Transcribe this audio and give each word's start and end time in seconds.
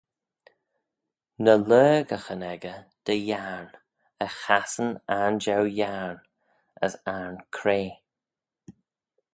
Ny 1.43 1.53
lurgaghyn 1.67 2.43
echey 2.51 2.79
dy 3.05 3.15
yiarn, 3.27 3.67
e 4.25 4.27
chassyn 4.39 4.91
ayrn 5.15 5.35
jeu 5.43 5.63
yiarn, 5.77 6.17
as 6.85 6.93
ayrn 7.13 7.37
cray. 7.55 7.87